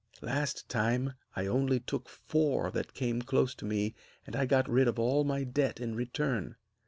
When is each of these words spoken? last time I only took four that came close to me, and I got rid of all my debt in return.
last 0.23 0.67
time 0.67 1.13
I 1.35 1.45
only 1.45 1.79
took 1.79 2.09
four 2.09 2.71
that 2.71 2.95
came 2.95 3.21
close 3.21 3.53
to 3.53 3.65
me, 3.65 3.93
and 4.25 4.35
I 4.35 4.47
got 4.47 4.67
rid 4.67 4.87
of 4.87 4.97
all 4.97 5.23
my 5.23 5.43
debt 5.43 5.79
in 5.79 5.93
return. 5.93 6.55